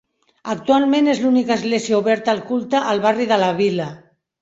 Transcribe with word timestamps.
Actualment 0.53 1.11
és 1.13 1.21
l'única 1.27 1.55
església 1.57 2.01
oberta 2.01 2.35
al 2.35 2.43
culte 2.51 2.85
al 2.93 3.07
barri 3.09 3.33
de 3.35 3.43
la 3.47 3.55
Vila. 3.65 3.93